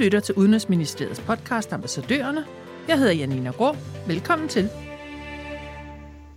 [0.00, 2.46] lytter til Udenrigsministeriets podcast Ambassadørerne.
[2.88, 3.76] Jeg hedder Janina Grå.
[4.06, 4.68] Velkommen til.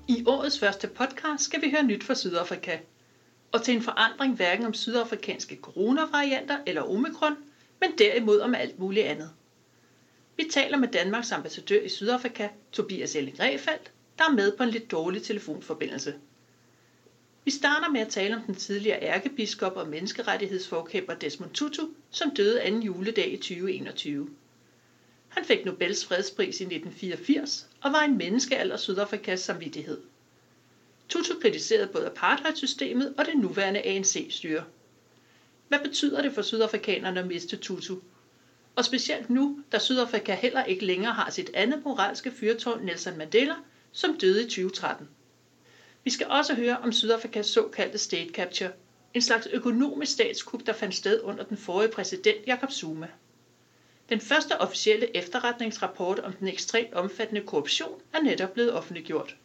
[0.08, 2.78] I årets første podcast skal vi høre nyt fra Sydafrika.
[3.52, 7.34] Og til en forandring hverken om sydafrikanske coronavarianter eller omikron,
[7.82, 9.30] men derimod om alt muligt andet.
[10.38, 14.70] Vi taler med Danmarks ambassadør i Sydafrika, Tobias Elling Refeldt, der er med på en
[14.70, 16.14] lidt dårlig telefonforbindelse.
[17.46, 22.62] Vi starter med at tale om den tidligere ærkebiskop og menneskerettighedsforkæmper Desmond Tutu, som døde
[22.62, 24.28] anden juledag i 2021.
[25.28, 29.98] Han fik Nobels fredspris i 1984 og var en menneskealder Sydafrikas samvittighed.
[31.10, 34.64] Tutu kritiserede både apartheidsystemet og det nuværende ANC-styre.
[35.68, 37.98] Hvad betyder det for sydafrikanerne at miste Tutu?
[38.76, 43.56] Og specielt nu, da Sydafrika heller ikke længere har sit andet moralske fyrtårn Nelson Mandela,
[43.92, 45.10] som døde i 2013.
[46.04, 48.70] Vi skal også høre om Sydafrikas såkaldte state capture,
[49.14, 53.10] en slags økonomisk statskup, der fandt sted under den forrige præsident Jacob Zuma.
[54.10, 59.36] Den første officielle efterretningsrapport om den ekstremt omfattende korruption er netop blevet offentliggjort.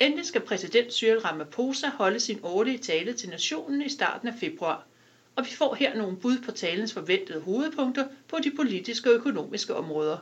[0.00, 4.80] Endelig skal præsident Cyril Ramaphosa holde sin årlige tale til nationen i starten af februar,
[5.36, 9.74] og vi får her nogle bud på talens forventede hovedpunkter på de politiske og økonomiske
[9.74, 10.18] områder.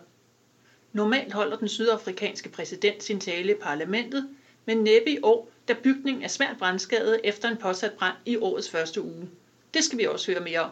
[0.92, 4.24] Normalt holder den sydafrikanske præsident sin tale i parlamentet,
[4.66, 8.70] men næppe i år, da bygningen er svært brandskadet efter en påsat brand i årets
[8.70, 9.28] første uge.
[9.74, 10.70] Det skal vi også høre mere om.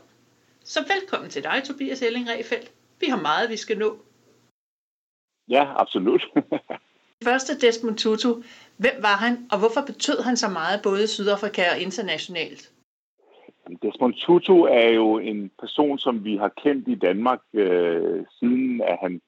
[0.64, 2.72] Så velkommen til dig, Tobias Elling Refeldt.
[3.00, 3.98] Vi har meget, vi skal nå.
[5.48, 6.22] Ja, absolut.
[7.24, 8.42] Første Desmond Tutu.
[8.77, 12.72] Hvem var han, og hvorfor betød han så meget både i Sydafrika og internationalt?
[13.83, 18.98] Desmond Tutu er jo en person, som vi har kendt i Danmark øh, siden, at
[19.02, 19.20] han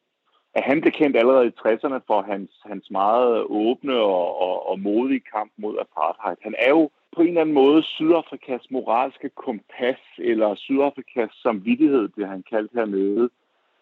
[0.55, 4.81] at han blev kendt allerede i 60'erne for hans, hans meget åbne og, og, og
[4.81, 6.37] modige kamp mod apartheid.
[6.43, 12.29] Han er jo på en eller anden måde Sydafrikas moralske kompas, eller Sydafrikas samvittighed, det
[12.29, 13.31] han kaldt hernede,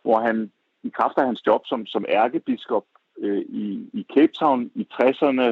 [0.02, 2.84] hvor han i kraft af hans job som, som ærkebiskop
[3.18, 5.46] øh, i, i Cape Town i 60'erne,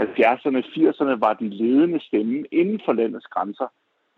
[0.00, 3.66] 70'erne, 80'erne var den ledende stemme inden for landets grænser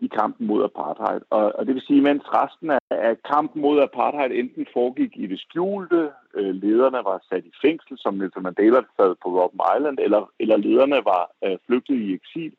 [0.05, 1.21] i kampen mod apartheid.
[1.29, 5.27] Og, og det vil sige, mens resten af, af kampen mod apartheid enten foregik i
[5.27, 9.97] det skjulte, øh, lederne var sat i fængsel, som Nelson Mandela sad på Robben Island,
[10.05, 12.53] eller, eller lederne var øh, flygtet i eksil,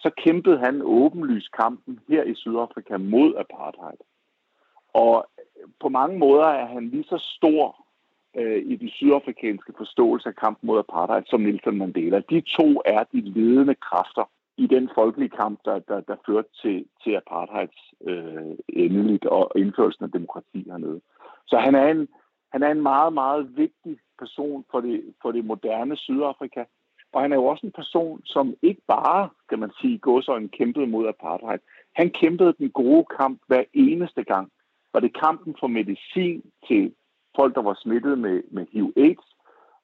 [0.00, 4.00] så kæmpede han åbenlyst kampen her i Sydafrika mod apartheid.
[4.92, 5.26] Og
[5.80, 7.86] på mange måder er han lige så stor
[8.36, 12.18] øh, i den sydafrikanske forståelse af kampen mod apartheid som Nelson Mandela.
[12.30, 14.24] De to er de ledende kræfter
[14.64, 20.04] i den folkelige kamp, der, der, der førte til, til apartheids øh, endeligt og indførelsen
[20.04, 21.00] af demokrati hernede.
[21.46, 22.08] Så han er en,
[22.52, 26.64] han er en meget, meget vigtig person for det, for det moderne Sydafrika.
[27.12, 30.86] Og han er jo også en person, som ikke bare, kan man sige, gåsøjne kæmpede
[30.86, 31.58] mod apartheid.
[31.94, 34.52] Han kæmpede den gode kamp hver eneste gang.
[34.92, 36.94] Var det kampen for medicin til
[37.36, 39.29] folk, der var smittet med, med HIV-AIDS?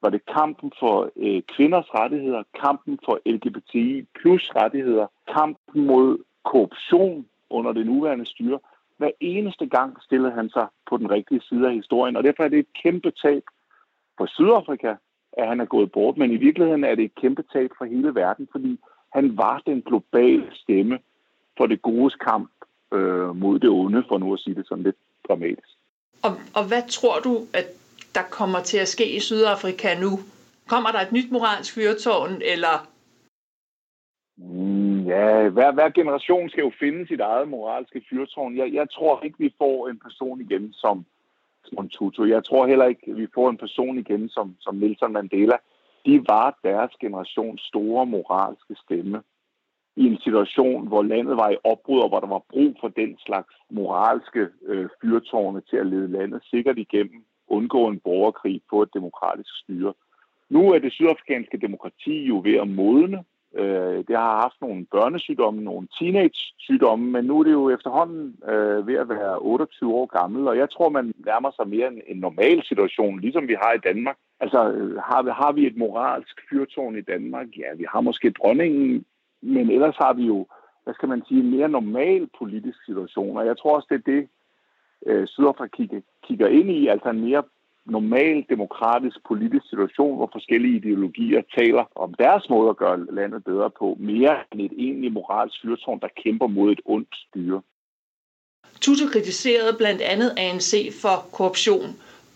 [0.06, 7.26] Var det kampen for øh, kvinders rettigheder, kampen for LGBTI plus rettigheder, kampen mod korruption
[7.50, 8.58] under det nuværende styre.
[8.98, 12.48] Hver eneste gang stillede han sig på den rigtige side af historien, og derfor er
[12.48, 13.42] det et kæmpe tab
[14.18, 14.94] for Sydafrika,
[15.32, 18.14] at han er gået bort, men i virkeligheden er det et kæmpe tab for hele
[18.14, 18.78] verden, fordi
[19.14, 20.98] han var den globale stemme
[21.56, 22.50] for det gode kamp
[22.92, 24.96] øh, mod det onde, for nu at sige det sådan lidt
[25.28, 25.76] dramatisk.
[26.22, 27.66] Og, og hvad tror du, at
[28.18, 30.12] der kommer til at ske i Sydafrika nu?
[30.72, 32.76] Kommer der et nyt moralsk fyrtårn, eller?
[34.36, 38.56] Mm, ja, hver, hver generation skal jo finde sit eget moralske fyrtårn.
[38.56, 41.06] Jeg, jeg tror ikke, vi får en person igen som
[41.74, 42.24] som Tutu.
[42.24, 45.56] Jeg tror heller ikke, vi får en person igen som, som Nelson Mandela.
[46.06, 49.22] De var deres generations store moralske stemme
[49.96, 53.18] i en situation, hvor landet var i opbrud, og hvor der var brug for den
[53.18, 58.94] slags moralske øh, fyrtårne til at lede landet sikkert igennem undgå en borgerkrig få et
[58.94, 59.94] demokratisk styre.
[60.48, 63.24] Nu er det sydafrikanske demokrati jo ved at modne.
[63.54, 68.86] Øh, det har haft nogle børnesygdomme, nogle teenage-sygdomme, men nu er det jo efterhånden øh,
[68.86, 72.16] ved at være 28 år gammel, og jeg tror, man nærmer sig mere en, en
[72.16, 74.16] normal situation, ligesom vi har i Danmark.
[74.40, 77.46] Altså, øh, har vi, har vi et moralsk fyrtårn i Danmark?
[77.58, 79.04] Ja, vi har måske dronningen,
[79.42, 80.46] men ellers har vi jo,
[80.84, 84.12] hvad skal man sige, en mere normal politisk situation, og jeg tror også, det er
[84.12, 84.28] det,
[85.06, 87.42] øh, Sydafrika kigger, kigger ind i, altså en mere
[87.86, 93.70] normal demokratisk politisk situation, hvor forskellige ideologier taler om deres måde at gøre landet bedre
[93.78, 97.62] på, mere end et egentlig moralsk fyrtårn, der kæmper mod et ondt styre.
[98.80, 100.72] Tutu kritiserede blandt andet ANC
[101.02, 101.88] for korruption,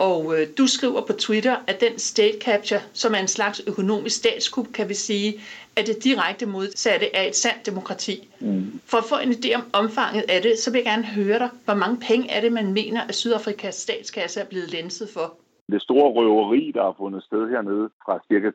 [0.09, 4.17] og øh, du skriver på Twitter, at den state capture, som er en slags økonomisk
[4.17, 5.31] statskup, kan vi sige,
[5.77, 8.29] er det direkte modsatte af et sandt demokrati.
[8.41, 8.81] Mm.
[8.91, 11.51] For at få en idé om omfanget af det, så vil jeg gerne høre dig,
[11.65, 15.27] hvor mange penge er det, man mener, at Sydafrikas statskasse er blevet lænset for?
[15.73, 18.51] Det store røveri, der har fundet sted hernede fra ca.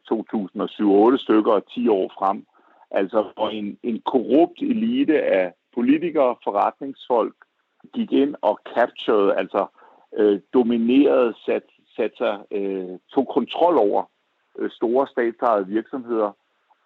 [1.18, 2.46] 2007-8 stykker og 10 år frem,
[2.92, 7.36] altså hvor en, en korrupt elite af politikere, forretningsfolk,
[7.94, 9.68] gik ind og captured, altså
[10.18, 11.64] øh, domineret, sat,
[11.96, 14.04] sat sig, øh, tog kontrol over
[14.60, 16.32] øh, store statsejede virksomheder,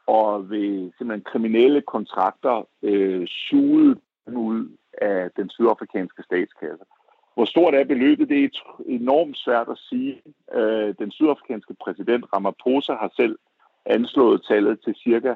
[0.08, 3.96] og ved simpelthen kriminelle kontrakter øh, sugede
[4.28, 4.70] ud
[5.02, 6.86] af den sydafrikanske statskasse.
[7.34, 8.30] Hvor stort er beløbet?
[8.30, 8.50] Det er
[8.86, 10.22] enormt svært at sige.
[10.54, 13.38] Øh, den sydafrikanske præsident Ramaphosa har selv
[13.86, 15.34] anslået tallet til cirka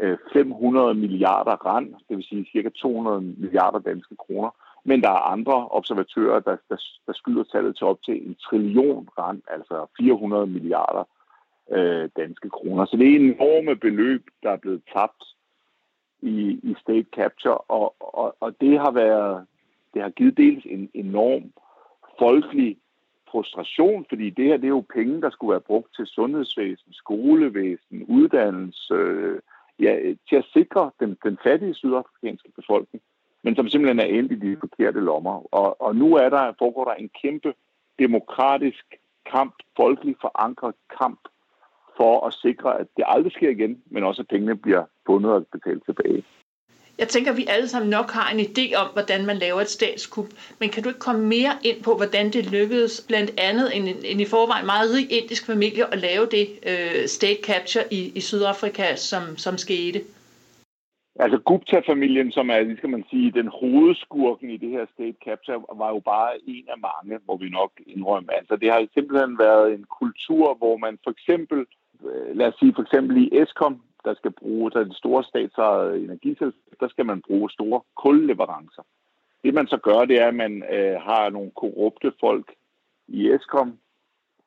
[0.00, 4.50] øh, 500 milliarder rand, det vil sige cirka 200 milliarder danske kroner.
[4.84, 9.08] Men der er andre observatører, der, der, der skyder tallet til op til en trillion
[9.18, 11.04] rand, altså 400 milliarder
[11.70, 12.84] øh, danske kroner.
[12.84, 15.24] Så det er enorme beløb, der er blevet tabt
[16.22, 19.46] i, i state capture, og, og, og det har været,
[19.94, 21.52] det har givet dels en enorm
[22.18, 22.76] folkelig
[23.30, 28.04] frustration, fordi det her det er jo penge, der skulle være brugt til sundhedsvæsen, skolevæsen,
[28.08, 29.40] uddannelse, øh,
[29.78, 33.02] ja, til at sikre den, den fattige sydafrikanske befolkning
[33.42, 35.54] men som simpelthen er endt i de forkerte lommer.
[35.54, 37.54] Og, og nu er der, foregår der en kæmpe
[37.98, 38.84] demokratisk
[39.32, 41.20] kamp, folkelig forankret kamp,
[41.96, 45.46] for at sikre, at det aldrig sker igen, men også at pengene bliver fundet og
[45.52, 46.24] betalt tilbage.
[46.98, 49.68] Jeg tænker, at vi alle sammen nok har en idé om, hvordan man laver et
[49.68, 50.26] statskup,
[50.58, 54.20] men kan du ikke komme mere ind på, hvordan det lykkedes, blandt andet en, en
[54.20, 58.96] i forvejen meget rig indisk familie, at lave det øh, state capture i, i Sydafrika,
[58.96, 60.00] som, som skete?
[61.16, 65.88] Altså Gupta-familien, som er, skal man sige, den hovedskurken i det her state capture, var
[65.88, 68.34] jo bare en af mange, må vi nok indrømme.
[68.34, 71.66] Altså det har simpelthen været en kultur, hvor man for eksempel,
[72.04, 75.24] øh, lad os sige for eksempel i Eskom, der skal bruge, der er det store
[75.24, 78.82] statsejede energiselskab, der skal man bruge store kulleverancer.
[79.44, 82.54] Det man så gør, det er, at man øh, har nogle korrupte folk
[83.08, 83.78] i Eskom,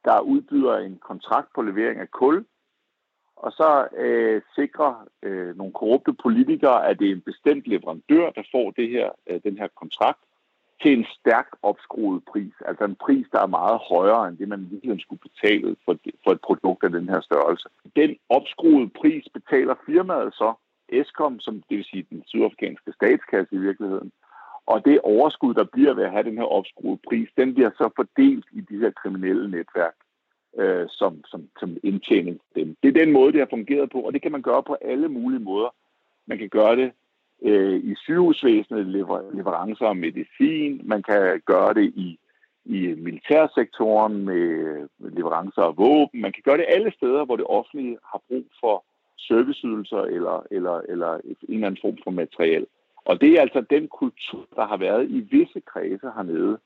[0.05, 2.45] der udbyder en kontrakt på levering af kul,
[3.45, 4.93] og så øh, sikrer
[5.23, 9.39] øh, nogle korrupte politikere, at det er en bestemt leverandør, der får det her, øh,
[9.43, 10.19] den her kontrakt
[10.81, 12.53] til en stærkt opskruet pris.
[12.65, 16.31] Altså en pris, der er meget højere end det, man virkelig skulle betale for, for
[16.31, 17.69] et produkt af den her størrelse.
[17.95, 20.53] Den opskruede pris betaler firmaet så,
[20.89, 24.11] Eskom, som det vil sige den sydafrikanske statskasse i virkeligheden.
[24.65, 27.89] Og det overskud, der bliver ved at have den her opskruede pris, den bliver så
[27.95, 29.95] fordelt i de her kriminelle netværk
[30.57, 32.39] øh, som, som, som indtjening.
[32.55, 34.77] Det, det er den måde, det har fungeret på, og det kan man gøre på
[34.81, 35.75] alle mulige måder.
[36.25, 36.91] Man kan gøre det
[37.41, 42.19] øh, i sygehusvæsenet, lever, leverancer af medicin, man kan gøre det i,
[42.65, 47.97] i militærsektoren med leverancer af våben, man kan gøre det alle steder, hvor det offentlige
[48.11, 48.83] har brug for
[49.17, 52.65] serviceydelser eller, eller, eller en eller anden form for materiel.
[53.05, 56.57] Og det er altså den kultur, der har været i visse kredse hernede,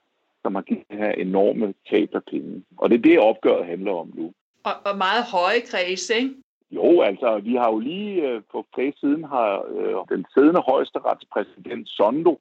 [0.48, 2.64] som har givet her enorme tab af penge.
[2.78, 4.34] Og det er det, opgøret handler om nu.
[4.64, 6.36] Og, og meget høje kreds, ikke?
[6.72, 11.90] Jo, altså, vi har jo lige øh, på tre siden har øh, den siddende højesteretspræsident
[11.90, 12.40] Sondo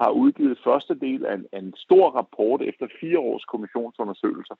[0.00, 4.54] har udgivet første del af en, af en stor rapport efter fire års kommissionsundersøgelser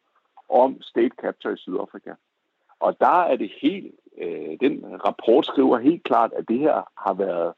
[0.49, 2.13] om state capture i Sydafrika.
[2.81, 4.75] Og der er det helt, øh, den
[5.07, 7.53] rapport skriver helt klart, at det her har været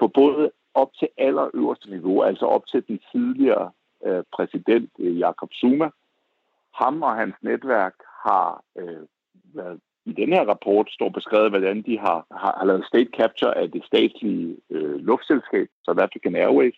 [0.00, 3.70] på både op til allerøverste niveau, altså op til den tidligere
[4.06, 5.88] øh, præsident øh, Jakob Zuma.
[6.74, 7.94] Ham og hans netværk
[8.26, 9.02] har øh,
[9.54, 13.58] været i den her rapport står beskrevet, hvordan de har, har, har lavet state capture
[13.58, 16.74] af det statslige øh, luftselskab, South African Airways,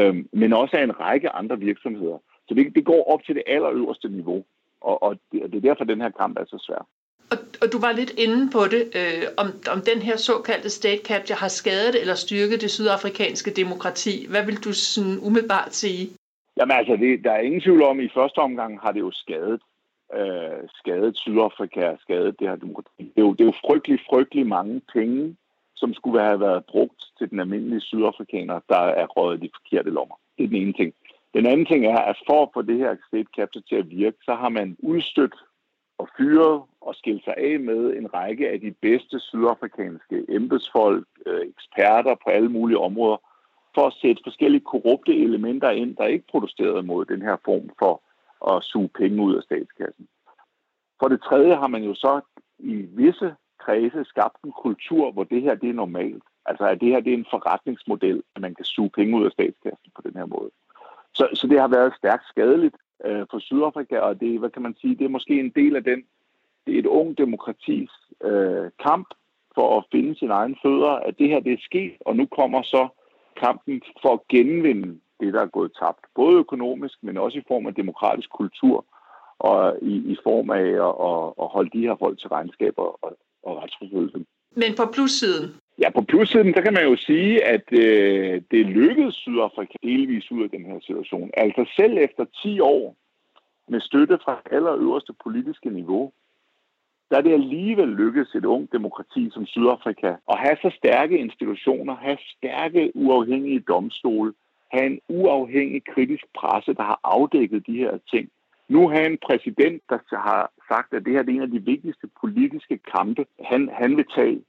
[0.00, 2.18] øh, men også af en række andre virksomheder.
[2.48, 4.44] Så det, det går op til det allerøverste niveau,
[4.80, 6.86] og, og det, det er derfor, den her kamp er så svær.
[7.32, 11.02] Og, og du var lidt inde på det, øh, om, om den her såkaldte state
[11.04, 14.26] capture har skadet eller styrket det sydafrikanske demokrati.
[14.30, 16.10] Hvad vil du sådan umiddelbart sige?
[16.56, 19.10] Jamen altså, det, der er ingen tvivl om, at i første omgang har det jo
[19.10, 19.60] skadet,
[20.14, 22.90] øh, skadet Sydafrika, skadet det her demokrati.
[22.98, 25.36] Det er, jo, det er jo frygtelig, frygtelig mange penge,
[25.76, 29.90] som skulle have været brugt til den almindelige sydafrikaner, der er røget i de forkerte
[29.90, 30.16] lommer.
[30.38, 30.94] Det er den ene ting.
[31.34, 34.16] Den anden ting er, at for at få det her state capture til at virke,
[34.24, 35.34] så har man udstødt
[35.98, 41.40] og fyret og skilt sig af med en række af de bedste sydafrikanske embedsfolk, øh,
[41.48, 43.16] eksperter på alle mulige områder,
[43.74, 48.02] for at sætte forskellige korrupte elementer ind, der ikke protesterede mod den her form for
[48.54, 50.08] at suge penge ud af statskassen.
[51.00, 52.20] For det tredje har man jo så
[52.58, 56.22] i visse kredse skabt en kultur, hvor det her det er normalt.
[56.46, 59.32] Altså at det her det er en forretningsmodel, at man kan suge penge ud af
[59.32, 60.50] statskassen på den her måde.
[61.14, 62.76] Så, så det har været stærkt skadeligt.
[63.04, 65.84] øh, for Sydafrika, og det, hvad kan man sige, det er måske en del af
[65.84, 66.04] den,
[66.66, 67.90] det er et ung demokratis
[68.24, 69.08] øh, kamp
[69.54, 72.62] for at finde sin egen fødder, at det her det er sket, og nu kommer
[72.62, 72.88] så
[73.36, 76.04] kampen for at genvinde det, der er gået tabt.
[76.14, 78.86] Både økonomisk, men også i form af demokratisk kultur,
[79.38, 83.18] og i, i form af at, at, at holde de her folk til regnskaber og,
[83.42, 84.24] og retsforfølgelse.
[84.56, 85.54] Men på plussiden?
[85.78, 90.42] Ja, på plussiden, så kan man jo sige, at øh, det lykkedes Sydafrika delvis ud
[90.42, 91.30] af den her situation.
[91.34, 92.96] Altså selv efter 10 år
[93.68, 96.12] med støtte fra allerøverste politiske niveau,
[97.12, 101.94] der er det alligevel lykkedes et ung demokrati som Sydafrika at have så stærke institutioner,
[101.96, 104.32] have stærke uafhængige domstole,
[104.72, 108.28] have en uafhængig kritisk presse, der har afdækket de her ting.
[108.68, 112.06] Nu har en præsident, der har sagt, at det her er en af de vigtigste
[112.20, 114.40] politiske kampe, han, han vil tage.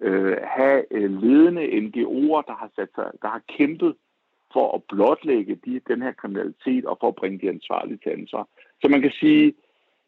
[0.00, 3.94] Øh, have øh, ledende NGO'er, der har, sat sig, der har kæmpet
[4.52, 8.48] for at blotlægge de, den her kriminalitet og for at bringe de ansvarlige til ansvar.
[8.80, 9.54] Så man kan sige,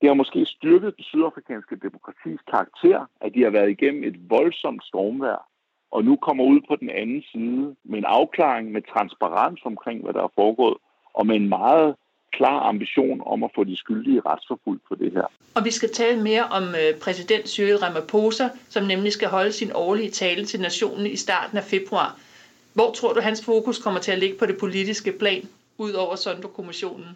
[0.00, 4.84] det har måske styrket det sydafrikanske demokratis karakter, at de har været igennem et voldsomt
[4.84, 5.48] stormvær,
[5.90, 10.12] og nu kommer ud på den anden side med en afklaring, med transparens omkring, hvad
[10.12, 10.76] der er foregået,
[11.14, 11.94] og med en meget
[12.32, 15.26] klar ambition om at få de skyldige retsforfulgt for det her.
[15.56, 19.70] Og vi skal tale mere om øh, præsident Cyril Ramaphosa, som nemlig skal holde sin
[19.74, 22.18] årlige tale til nationen i starten af februar.
[22.74, 25.42] Hvor tror du, hans fokus kommer til at ligge på det politiske plan,
[25.78, 27.06] ud over Sondre-kommissionen?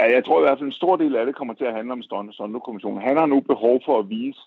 [0.00, 1.92] Ja, jeg tror i hvert fald, en stor del af det kommer til at handle
[1.92, 3.02] om Sondre-kommissionen.
[3.02, 4.40] Han har nu behov for at vise,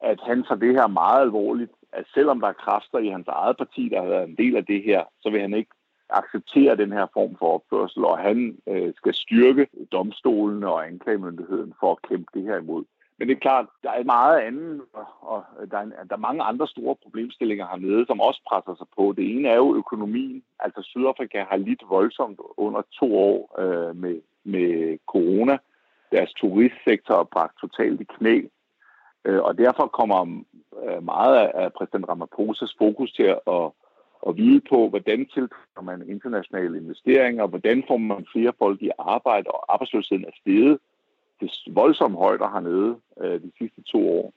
[0.00, 1.72] at han tager det her meget alvorligt.
[1.92, 4.66] At selvom der er kræfter i hans eget parti, der har været en del af
[4.66, 5.70] det her, så vil han ikke
[6.10, 11.92] acceptere den her form for opførsel, og han øh, skal styrke domstolene og anklagemyndigheden for
[11.92, 12.84] at kæmpe det her imod.
[13.18, 14.80] Men det er klart, der er meget andet,
[15.20, 19.14] og der er, der er mange andre store problemstillinger hernede, som også presser sig på.
[19.16, 20.42] Det ene er jo økonomien.
[20.60, 25.58] Altså Sydafrika har lidt voldsomt under to år øh, med, med corona.
[26.12, 28.40] Deres turistsektor er bragt totalt i knæ.
[29.24, 30.42] Øh, og derfor kommer
[30.84, 33.70] øh, meget af præsident Ramaphosa's fokus til at
[34.28, 39.50] at vide på, hvordan tiltrækker man internationale investeringer, hvordan får man flere folk i arbejde,
[39.50, 40.78] og arbejdsløsheden er steget
[41.40, 44.32] til voldsomme højder hernede øh, de sidste to år.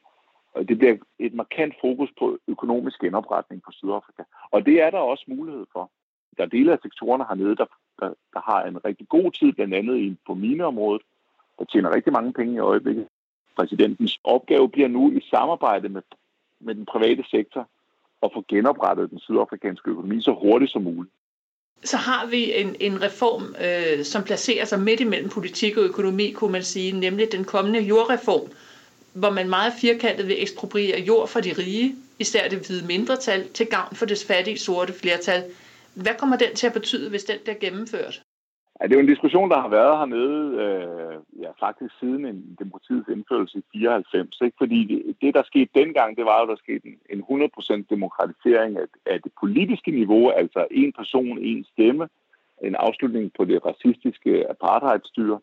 [0.54, 4.24] Og det bliver et markant fokus på økonomisk genopretning på Sydafrika.
[4.52, 5.92] Og det er der også mulighed for.
[6.38, 7.66] Der er dele af sektorerne hernede, der,
[8.00, 11.02] der, der har en rigtig god tid, blandt andet i, på mineområdet,
[11.60, 13.08] der tjener rigtig mange penge i øjeblikket.
[13.56, 16.02] Præsidentens opgave bliver nu i samarbejde med,
[16.60, 17.68] med den private sektor
[18.24, 21.14] at få genoprettet den sydafrikanske økonomi så hurtigt som muligt.
[21.84, 26.32] Så har vi en, en reform, øh, som placerer sig midt imellem politik og økonomi,
[26.32, 28.52] kunne man sige, nemlig den kommende jordreform,
[29.14, 33.66] hvor man meget firkantet vil ekspropriere jord fra de rige, især det hvide mindretal, til
[33.66, 35.44] gavn for det fattige sorte flertal.
[35.96, 38.24] Hvad kommer den til at betyde, hvis den bliver gennemført?
[38.82, 42.56] Ja, det er jo en diskussion, der har været hernede øh, ja, faktisk siden en
[42.60, 44.42] demokratiets indførelse i 94.
[44.42, 44.58] Ikke?
[44.58, 47.50] Fordi det, det, der skete dengang, det var jo, der skete en, en
[47.82, 52.08] 100% demokratisering af, af det politiske niveau, altså en person, en stemme,
[52.64, 55.40] en afslutning på det racistiske apartheidstyre.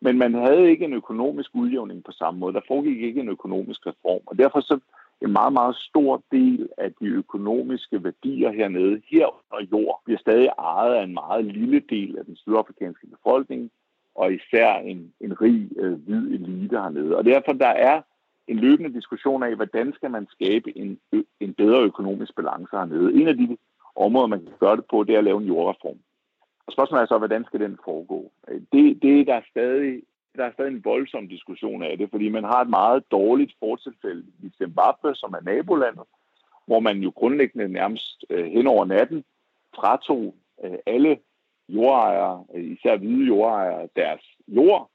[0.00, 2.54] Men man havde ikke en økonomisk udjævning på samme måde.
[2.54, 4.22] Der foregik ikke en økonomisk reform.
[4.26, 4.78] Og derfor så
[5.22, 10.48] en meget, meget stor del af de økonomiske værdier hernede, her og jord, bliver stadig
[10.58, 13.70] ejet af en meget lille del af den sydafrikanske befolkning,
[14.14, 17.16] og især en, en rig øh, hvid elite hernede.
[17.16, 18.02] Og derfor der er
[18.46, 20.98] en løbende diskussion af, hvordan skal man skabe en,
[21.40, 23.14] en bedre økonomisk balance hernede.
[23.14, 23.56] En af de
[23.96, 25.98] områder, man kan gøre det på, det er at lave en jordreform.
[26.66, 28.32] Og spørgsmålet er så, hvordan skal den foregå?
[28.48, 30.02] Øh, det, det der er stadig
[30.36, 34.24] der er stadig en voldsom diskussion af det, fordi man har et meget dårligt fortilfælde
[34.42, 36.04] i Zimbabwe, som er nabolandet,
[36.66, 39.24] hvor man jo grundlæggende nærmest øh, hen over natten
[39.74, 41.18] fratog øh, alle
[41.68, 44.90] jordejere, øh, især hvide jordejere, deres jord,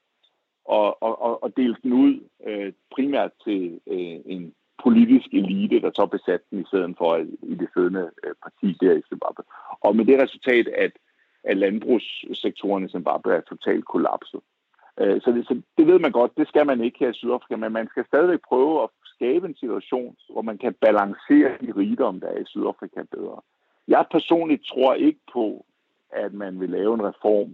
[0.66, 4.54] og, og, og delte den ud øh, primært til øh, en
[4.84, 8.78] politisk elite, der så besatte den i stedet for øh, i det siddende øh, parti
[8.82, 9.44] der i Zimbabwe.
[9.80, 10.92] Og med det resultat, at,
[11.44, 14.40] at landbrugssektoren i Zimbabwe er totalt kollapset.
[15.00, 17.56] Øh, så det, så det ved man godt, det skal man ikke her i Sydafrika,
[17.56, 22.20] men man skal stadigvæk prøve at skabe en situation, hvor man kan balancere de rigdom,
[22.20, 23.42] der er i Sydafrika bedre.
[23.88, 25.66] Jeg personligt tror ikke på,
[26.10, 27.50] at man vil lave en reform,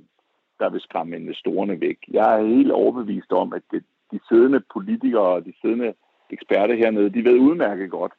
[0.59, 1.97] der vil skræmme investorerne væk.
[2.11, 5.93] Jeg er helt overbevist om, at det, de siddende politikere og de siddende
[6.29, 8.13] eksperter hernede, de ved udmærket godt,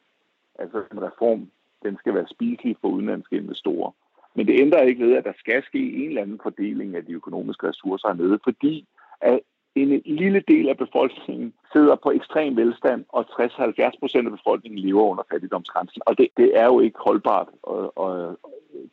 [0.55, 1.51] at altså en reform,
[1.83, 3.91] den skal være spiselig for udenlandske investorer.
[4.35, 7.13] Men det ændrer ikke ved, at der skal ske en eller anden fordeling af de
[7.13, 8.87] økonomiske ressourcer hernede, fordi
[9.21, 9.41] at
[9.77, 15.03] en lille del af befolkningen sidder på ekstrem velstand, og 60-70 procent af befolkningen lever
[15.03, 16.03] under fattigdomsgrænsen.
[16.07, 18.39] Og det, det er jo ikke holdbart og, og,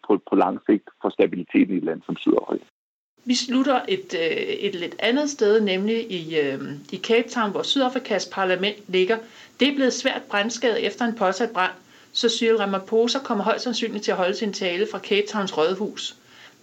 [0.07, 2.65] på, på lang sigt for stabiliteten i et land som Sydafrika.
[3.25, 4.37] Vi slutter et, øh,
[4.67, 6.59] et lidt andet sted, nemlig i, øh,
[6.91, 9.17] i Cape Town, hvor Sydafrikas parlament ligger.
[9.59, 11.71] Det er blevet svært brændskadet efter en påsat brand,
[12.11, 16.15] så Cyril Ramaphosa kommer højst sandsynligt til at holde sin tale fra Cape Towns rådhus.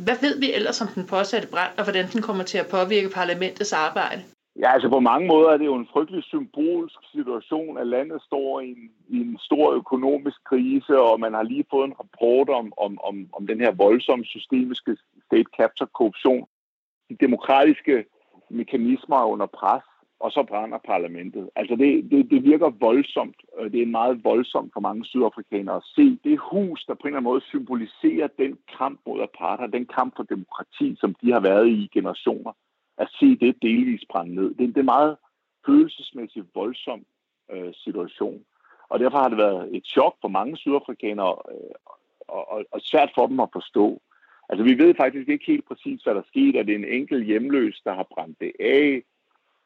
[0.04, 3.11] Hvad ved vi ellers om den påsatte brand, og hvordan den kommer til at påvirke
[3.21, 4.23] parlamentets arbejde?
[4.61, 8.61] Ja, altså på mange måder er det jo en frygtelig symbolsk situation, at landet står
[8.61, 12.73] i en, i en stor økonomisk krise, og man har lige fået en rapport om,
[12.76, 16.47] om, om, om den her voldsomme systemiske state capture korruption.
[17.09, 18.04] De demokratiske
[18.50, 19.83] mekanismer er under pres,
[20.20, 21.50] og så brænder parlamentet.
[21.56, 23.36] Altså det, det, det virker voldsomt.
[23.58, 27.06] Øh, det er meget voldsomt for mange sydafrikanere at se det hus, der på en
[27.06, 31.40] eller anden måde symboliserer den kamp mod apartheid, den kamp for demokrati, som de har
[31.40, 32.52] været i generationer
[32.98, 34.48] at se det delvis brænde ned.
[34.48, 35.16] Det, det er en meget
[35.66, 37.04] følelsesmæssigt voldsom
[37.52, 38.44] øh, situation.
[38.88, 41.74] Og derfor har det været et chok for mange sydafrikanere, øh,
[42.28, 44.00] og, og, og svært for dem at forstå.
[44.48, 46.58] Altså, vi ved faktisk ikke helt præcis, hvad der skete.
[46.58, 49.02] Er det en enkelt hjemløs, der har brændt det af?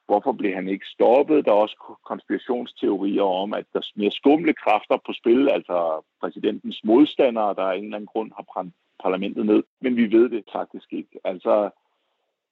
[0.07, 1.45] Hvorfor blev han ikke stoppet?
[1.45, 6.81] Der er også konspirationsteorier om, at der er mere skumle kræfter på spil, altså præsidentens
[6.85, 9.63] modstandere, der af en eller anden grund har brændt parlamentet ned.
[9.81, 11.21] Men vi ved det faktisk ikke.
[11.25, 11.71] Altså,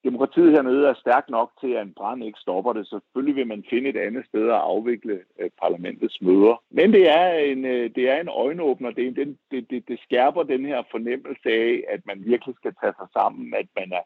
[0.04, 2.86] demokratiet hernede er stærkt nok til, at en brand ikke stopper det.
[2.86, 6.62] Selvfølgelig vil man finde et andet sted at afvikle øh, parlamentets møder.
[6.70, 8.90] Men det er en, øh, det er en øjenåbner.
[8.90, 12.94] Det, det, det, det, det skærper den her fornemmelse af, at man virkelig skal tage
[12.98, 14.04] sig sammen, at man er,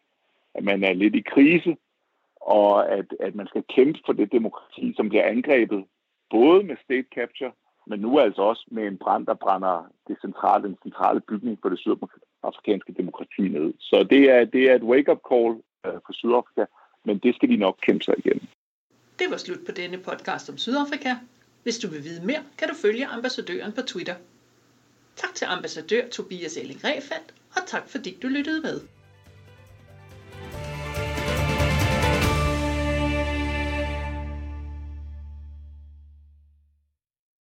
[0.55, 1.77] at man er lidt i krise,
[2.47, 5.85] og at, at man skal kæmpe for det demokrati, som bliver angrebet,
[6.31, 7.53] både med state capture,
[7.87, 9.77] men nu altså også med en brand, der brænder
[10.09, 13.75] det centrale, den centrale bygning for det sydafrikanske demokrati ned.
[13.81, 15.53] Så det er, det er et wake-up call
[15.87, 16.65] øh, for Sydafrika,
[17.05, 18.47] men det skal de nok kæmpe sig igennem.
[19.19, 21.13] Det var slut på denne podcast om Sydafrika.
[21.63, 24.15] Hvis du vil vide mere, kan du følge ambassadøren på Twitter.
[25.17, 28.96] Tak til ambassadør Tobias Elling Refeldt, og tak fordi du lyttede med.